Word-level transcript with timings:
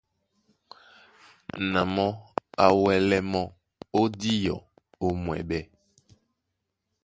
Na 1.71 1.81
mɔ́ 1.95 2.09
á 2.63 2.67
wɛ́lɛ 2.81 3.17
mɔ́ 3.31 3.45
ó 3.99 4.01
díɔ 4.19 4.55
ó 5.03 5.07
mwɛɓɛ́. 5.23 5.63